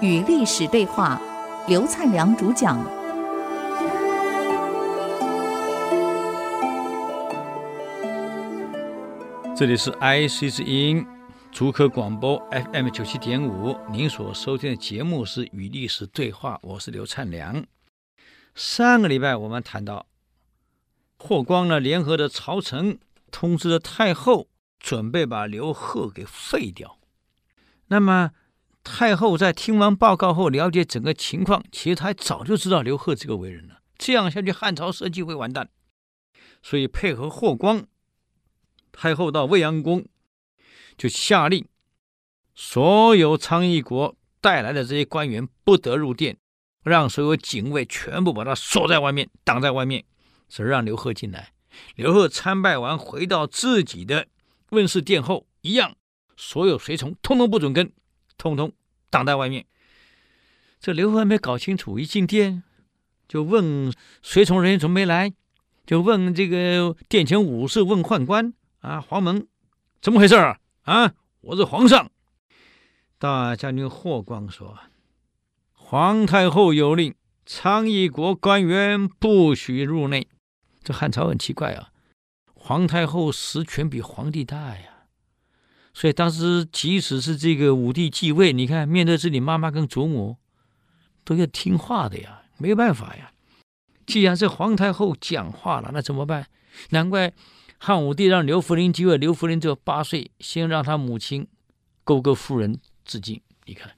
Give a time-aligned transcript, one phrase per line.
[0.00, 1.20] 与历史对话，
[1.66, 2.78] 刘灿良主讲。
[9.56, 11.04] 这里是 IC 之音
[11.50, 17.64] 竹科广播 FM 九七点五，您所收听的节目是《与历史对话》，我是刘灿良。
[18.54, 20.06] 上个礼拜我们谈到，
[21.18, 22.98] 霍光呢联合的朝臣
[23.30, 24.46] 通知了太后，
[24.78, 26.98] 准备把刘贺给废掉。
[27.88, 28.32] 那么
[28.84, 33.82] 太后在听完报告后，了解整个情况，其实她早就知道刘贺这个为人了。
[33.96, 35.68] 这样下去，汉朝社稷会完蛋，
[36.62, 37.86] 所以配合霍光。
[38.92, 40.06] 太后到未央宫，
[40.96, 41.66] 就下令，
[42.54, 46.36] 所有昌邑国带来的这些官员不得入殿，
[46.82, 50.04] 让所有警卫全部把他锁在外面，挡在外面，
[50.48, 51.52] 只让刘贺进来。
[51.94, 54.26] 刘贺参拜完，回到自己的
[54.70, 55.96] 问事殿后，一样，
[56.36, 57.92] 所有随从通通不准跟，
[58.36, 58.72] 通通
[59.10, 59.66] 挡在外面。
[60.80, 62.62] 这刘贺还没搞清楚，一进殿
[63.26, 63.92] 就问
[64.22, 65.32] 随从人员怎么没来，
[65.86, 68.52] 就问这个殿前武士问宦官。
[68.80, 69.48] 啊，黄门，
[70.00, 70.60] 怎么回事啊？
[70.82, 72.10] 啊，我是皇上。
[73.18, 74.78] 大将军霍光说
[75.74, 77.12] ：“皇太后有令，
[77.44, 80.28] 昌邑国官员不许入内。”
[80.84, 81.87] 这汉朝很奇怪啊，
[82.68, 85.06] 皇太后实权比皇帝大呀。
[85.94, 90.36] 所以当时即使是这个武帝继位，你看面对自己妈妈跟祖母，
[91.24, 93.32] 都要听话的呀，没办法呀。
[94.06, 96.46] 既然是皇太后讲话了，那怎么办？
[96.90, 97.32] 难怪。
[97.78, 101.48] 汉武帝让刘弗陵继位，刘弗陵只有八岁，先让他母亲
[102.04, 103.40] 铬歌夫人自尽。
[103.64, 103.92] 你看，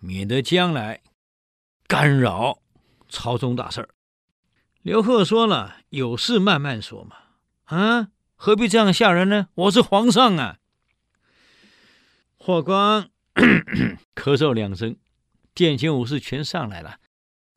[0.00, 1.00] 免得将来
[1.86, 2.58] 干扰
[3.08, 3.88] 朝中大事儿。
[4.82, 7.14] 刘贺说了：“有事慢慢说嘛，
[7.68, 9.48] 啊，何必这样吓人呢？
[9.54, 10.56] 我是皇上啊！”
[12.38, 13.10] 霍光
[14.14, 14.96] 咳嗽两声，
[15.52, 16.98] 殿前武士全上来了。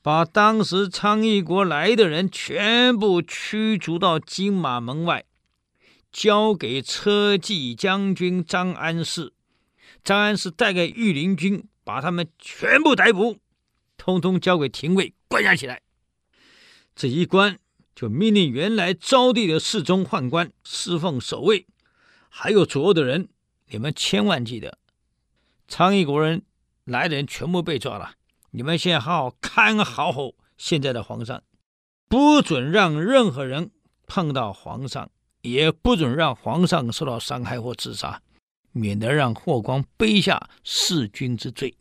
[0.00, 5.26] 把当时昌邑国来的人全部驱逐到金马门外，
[6.10, 9.34] 交给车骑将军张安世。
[10.02, 13.36] 张安世带给御林军，把他们全部逮捕，
[13.98, 15.82] 通通交给廷尉关押起来。
[16.96, 17.58] 这一关
[17.98, 21.66] 就命令原来招娣的侍中宦官侍奉守卫，
[22.28, 23.28] 还有左右的人，
[23.70, 24.78] 你们千万记得，
[25.66, 26.42] 昌邑国人
[26.84, 28.12] 来的人全部被抓了。
[28.52, 31.42] 你们现在好好看好好现在的皇上，
[32.08, 33.72] 不准让任何人
[34.06, 35.10] 碰到皇上，
[35.42, 38.22] 也不准让皇上受到伤害或自杀，
[38.70, 41.74] 免得让霍光背下弑君之罪。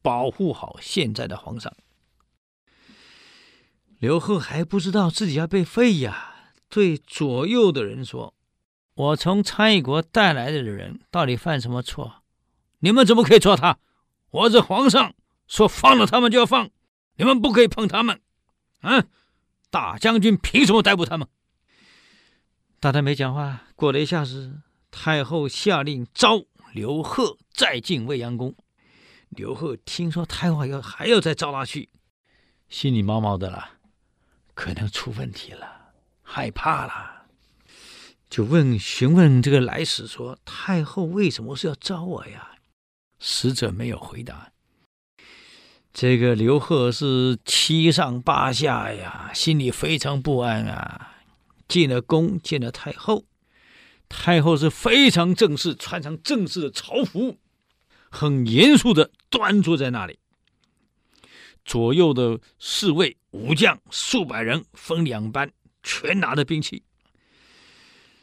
[0.00, 1.74] 保护好现在的皇上。
[4.04, 8.34] 刘贺还不知道自己要被废呀，对左右的人说
[8.92, 12.22] ：“我从昌邑国带来的人到底犯什么错？
[12.80, 13.78] 你们怎么可以抓他？
[14.30, 15.14] 我是皇上。”
[15.48, 16.68] 说放了他们就要放，
[17.16, 18.20] 你们不可以碰他们，
[18.82, 19.04] 啊！
[19.70, 21.26] 大将军凭什么逮捕他们？
[22.80, 23.62] 大家没讲话。
[23.74, 24.60] 过了一下子，
[24.90, 26.44] 太后下令召
[26.74, 28.54] 刘贺再进未央宫。
[29.30, 31.88] 刘贺听说太后要还要再召他去，
[32.68, 33.73] 心里毛毛的了，
[34.54, 35.92] 可能出问题了，
[36.22, 37.26] 害怕了，
[38.30, 42.52] 就问询问这个来使说：“太后为什么是要召我呀？”
[43.18, 44.52] 使者没有回答。
[45.92, 51.12] 这个刘贺是七上八下呀，心里非常不安啊。
[51.66, 53.24] 进了宫，见了太后，
[54.08, 57.38] 太后是非常正式，穿上正式的朝服，
[58.10, 60.18] 很严肃的端坐在那里。
[61.64, 65.50] 左右的侍卫武将数百人分两班，
[65.82, 66.82] 全拿着兵器。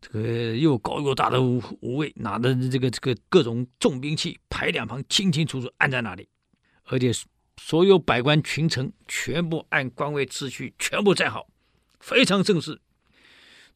[0.00, 6.28] 这个又高又大的武武卫拿着这个这个各种重兵器排两旁，清清楚楚按在那里，
[6.84, 7.12] 而且。
[7.58, 11.48] 所有百官群臣全部按官位秩序全部站好，
[11.98, 12.82] 非常正式。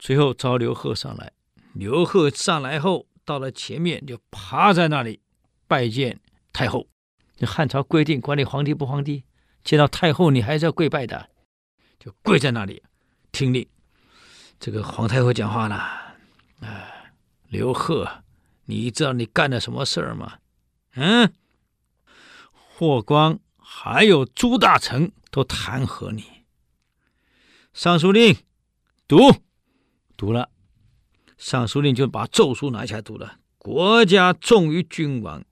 [0.00, 1.32] 最后召刘贺上来，
[1.74, 5.20] 刘贺上来后到了前面就趴在那里
[5.68, 6.18] 拜见
[6.52, 6.88] 太后。
[7.42, 9.22] 汉朝规定，管你皇帝不皇帝，
[9.64, 11.30] 见到太后你还是要跪拜的，
[11.98, 12.82] 就跪在那里
[13.32, 13.68] 听令。
[14.58, 15.76] 这个皇太后讲话了
[16.60, 17.12] ：“啊，
[17.48, 18.24] 刘贺，
[18.64, 20.38] 你知道你干了什么事儿吗？”
[20.94, 21.32] 嗯，
[22.52, 23.40] 霍光。
[23.70, 26.24] 还有朱大臣都弹劾你。
[27.74, 28.34] 尚书令
[29.06, 29.18] 读
[30.16, 30.50] 读了，
[31.36, 33.38] 尚书令就把奏书拿起来读了。
[33.58, 35.44] 国家重于君王，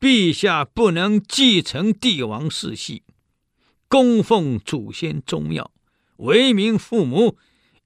[0.00, 3.02] 陛下不能继承帝王世系，
[3.88, 5.70] 供奉祖先宗庙，
[6.18, 7.36] 为民父母，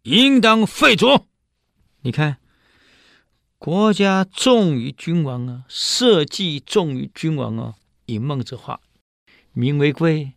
[0.02, 1.26] 应当废除。
[2.00, 2.38] 你看，
[3.56, 7.74] 国家重于君王啊，社稷重于君王啊。
[8.06, 8.80] 引孟子话，
[9.52, 10.32] 民为贵，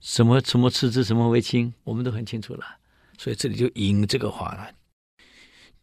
[0.00, 2.78] 什么什么次之，什么为轻，我们都很清楚了。
[3.16, 4.72] 所以这里就引这个话了。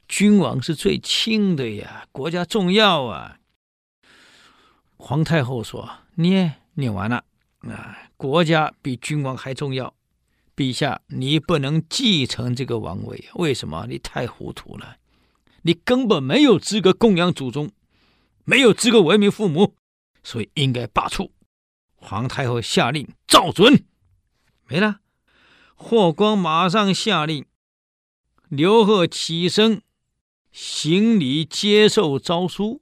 [0.08, 3.40] 君王是最轻的呀，国家重要啊。
[4.98, 7.24] 皇太后说：“念念完了
[7.62, 9.94] 啊，国家比君王还重要。
[10.56, 13.86] 陛下，你不能继承这个王位，为什么？
[13.90, 14.98] 你太糊涂了，
[15.64, 17.72] 你根本没有资格供养祖宗，
[18.46, 19.76] 没有资格为民父母，
[20.24, 21.30] 所以应该罢黜。”
[21.98, 23.84] 皇太后下令照准，
[24.68, 25.00] 没了。
[25.76, 27.46] 霍光马上下令，
[28.48, 29.82] 刘贺起身
[30.52, 32.82] 行礼接受诏书。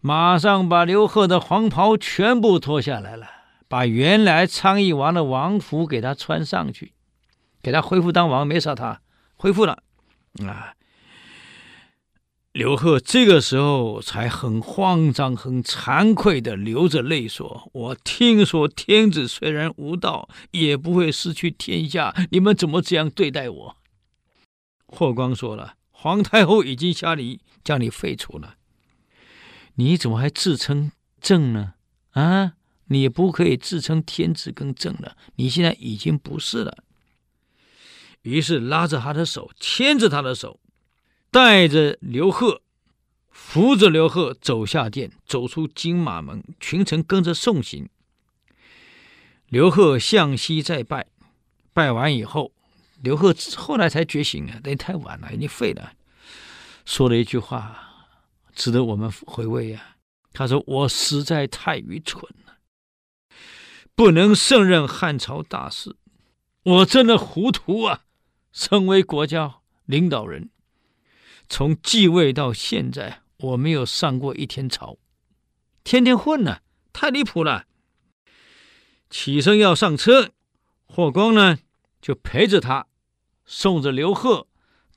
[0.00, 3.28] 马上把刘贺的黄袍全部脱下来了，
[3.74, 6.92] 把原来昌邑王的王服给他穿上去，
[7.60, 9.00] 给他恢复当王，没杀他，
[9.34, 9.82] 恢复了。
[10.46, 10.76] 啊，
[12.52, 23.76] 刘贺这个时候才很慌张、很惭愧地流着泪说：“我听说天子虽然无道，也不会失去天下，你们怎么这样对待我？”
[24.86, 28.54] 霍光说了：“皇太后已经下令将你废除了。”
[29.74, 31.74] 你怎么还自称正呢？
[32.12, 32.52] 啊，
[32.86, 35.16] 你不可以自称天子更正了。
[35.36, 36.84] 你现在已经不是了。
[38.22, 40.60] 于是拉着他的手，牵着他的手，
[41.30, 42.62] 带着刘贺，
[43.30, 47.88] 扶着刘贺走下殿，走出金马门，群臣跟着送行。
[49.48, 51.06] 刘贺向西再拜，
[51.72, 52.52] 拜完以后，
[53.02, 55.92] 刘贺后来才觉醒啊，那太晚了，已经废了，
[56.84, 57.80] 说了一句话。
[58.54, 59.96] 值得我们回味呀！
[60.32, 62.22] 他说：“我实在太愚蠢，
[63.96, 65.96] 不能胜任汉朝大事，
[66.64, 68.04] 我真的糊涂啊！
[68.52, 70.50] 身为国家领导人，
[71.48, 74.98] 从继位到现在，我没有上过一天朝，
[75.84, 76.58] 天天混呢，
[76.92, 77.66] 太离谱了。”
[79.10, 80.30] 起身要上车，
[80.86, 81.58] 霍光呢
[82.00, 82.86] 就陪着他，
[83.44, 84.48] 送着刘贺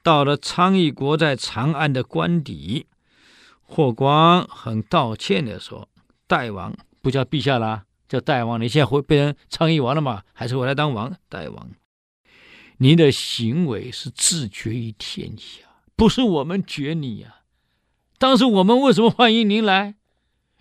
[0.01, 2.87] 到了昌邑国在长安的官邸。
[3.61, 5.89] 霍光很道歉的说
[6.25, 8.61] ：“大王不叫陛下啦，叫大王。
[8.61, 10.23] 你现在会变成昌邑王了吗？
[10.33, 11.15] 还是回来当王？
[11.29, 11.71] 大王，
[12.77, 17.41] 您的行为是自绝于天下，不是我们绝你呀、
[18.17, 19.95] 当时我们为什么欢迎您来？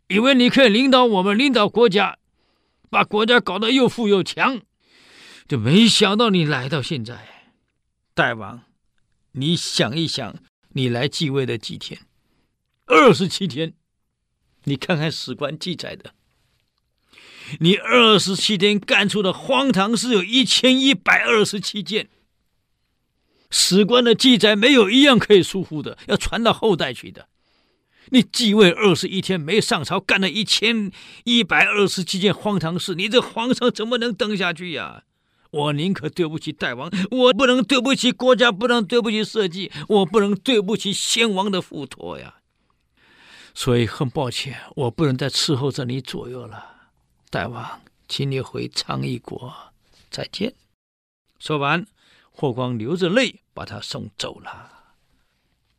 [0.09, 2.19] 以为你可以领导我们，领导国家，
[2.91, 4.61] 把国家搞得又富又强，
[5.49, 7.27] 就没想到你来到现在。
[8.15, 8.63] 大王，
[9.33, 10.37] 你想一想，
[10.71, 12.01] 你来继位的几天？”
[12.87, 13.75] 二十七天，
[14.65, 16.15] 你看看史官记载的，
[17.61, 22.09] 你二十七天干出的荒唐事有一千一百二十七件。
[23.51, 27.29] 史官的记载没有一样可以疏忽的，要传到后代去的。
[28.11, 30.93] 你继位二十一天没上朝，干了一千
[31.25, 35.05] 一百二十七件荒唐事，你这皇上怎么能登下去呀？
[35.51, 42.37] 我宁可对不起大王，我不能对不起国家，不能对不起社稷，我不能对不起先王的付托呀。
[43.55, 46.76] 所以很抱歉，我不能再伺候着你左右了，
[47.37, 49.55] 大王，请你回昌邑国，
[50.11, 50.55] 再见。
[51.39, 51.87] 说完，
[52.31, 54.95] 霍光流着泪把他送走了。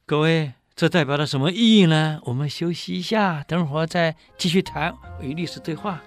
[0.06, 2.22] 各位，这代表了什么意义呢？
[2.26, 6.04] 我们休息一下，等会儿再继续谈与历史对话。